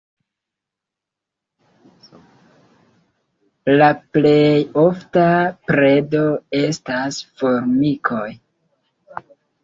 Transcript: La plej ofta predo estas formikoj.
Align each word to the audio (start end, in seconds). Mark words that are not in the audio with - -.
La 3.81 3.89
plej 4.17 4.31
ofta 4.83 5.25
predo 5.67 6.23
estas 6.61 7.21
formikoj. 7.43 8.25